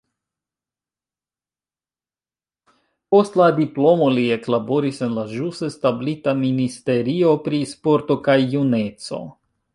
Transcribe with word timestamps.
Post 3.15 3.37
la 3.41 3.49
diplomo 3.59 4.09
li 4.15 4.23
eklaboris 4.37 5.03
en 5.09 5.15
la 5.19 5.27
ĵus 5.35 5.61
establita 5.69 6.35
ministerio 6.41 7.37
pri 7.47 7.63
sporto 7.75 8.21
kaj 8.31 8.39
juneco. 8.57 9.23